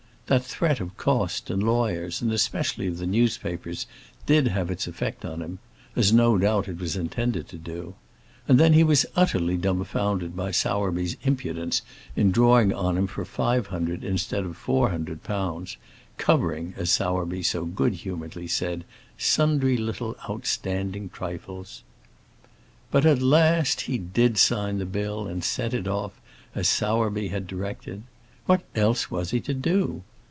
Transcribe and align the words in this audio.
That 0.27 0.45
threat 0.45 0.79
of 0.79 0.95
cost 0.95 1.49
and 1.49 1.61
lawyers, 1.61 2.21
and 2.21 2.39
specially 2.39 2.87
of 2.87 2.99
the 2.99 3.05
newspapers, 3.05 3.85
did 4.25 4.47
have 4.47 4.71
its 4.71 4.87
effect 4.87 5.25
upon 5.25 5.41
him 5.41 5.59
as 5.93 6.13
no 6.13 6.37
doubt 6.37 6.69
it 6.69 6.79
was 6.79 6.95
intended 6.95 7.49
to 7.49 7.57
do. 7.57 7.95
And 8.47 8.57
then 8.57 8.71
he 8.71 8.81
was 8.81 9.05
utterly 9.13 9.57
dumfounded 9.57 10.33
by 10.33 10.51
Sowerby's 10.51 11.17
impudence 11.23 11.81
in 12.15 12.31
drawing 12.31 12.71
on 12.73 12.97
him 12.97 13.07
for 13.07 13.25
£500 13.25 14.03
instead 14.05 14.45
of 14.45 14.57
£400, 14.57 15.75
"covering," 16.17 16.75
as 16.77 16.89
Sowerby 16.89 17.43
so 17.43 17.65
good 17.65 17.95
humouredly 17.95 18.47
said, 18.47 18.85
"sundry 19.17 19.75
little 19.75 20.15
outstanding 20.29 21.09
trifles." 21.09 21.83
But 22.89 23.05
at 23.05 23.21
last 23.21 23.81
he 23.81 23.97
did 23.97 24.37
sign 24.37 24.77
the 24.77 24.85
bill, 24.85 25.27
and 25.27 25.43
sent 25.43 25.73
it 25.73 25.89
off, 25.89 26.21
as 26.55 26.69
Sowerby 26.69 27.27
had 27.27 27.47
directed. 27.47 28.03
What 28.45 28.63
else 28.75 29.11
was 29.11 29.31
he 29.31 29.41
to 29.41 29.53
do? 29.53 30.03